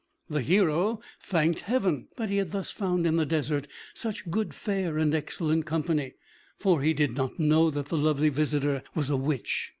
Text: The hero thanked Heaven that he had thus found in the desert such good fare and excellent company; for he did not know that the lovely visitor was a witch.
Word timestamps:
The 0.31 0.41
hero 0.41 0.99
thanked 1.19 1.59
Heaven 1.59 2.07
that 2.17 2.27
he 2.29 2.37
had 2.37 2.49
thus 2.49 2.71
found 2.71 3.05
in 3.05 3.17
the 3.17 3.23
desert 3.27 3.67
such 3.93 4.31
good 4.31 4.51
fare 4.51 4.97
and 4.97 5.13
excellent 5.13 5.67
company; 5.67 6.15
for 6.57 6.81
he 6.81 6.95
did 6.95 7.15
not 7.15 7.37
know 7.39 7.69
that 7.69 7.89
the 7.89 7.97
lovely 7.97 8.29
visitor 8.29 8.81
was 8.95 9.11
a 9.11 9.15
witch. 9.15 9.69